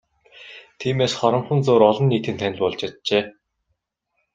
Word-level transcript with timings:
Тиймээс 0.79 1.13
хоромхон 1.19 1.59
зуур 1.65 1.81
олон 1.89 2.05
нийтийн 2.09 2.37
танил 2.39 2.59
болж 2.63 2.77
чаджээ. 2.81 3.23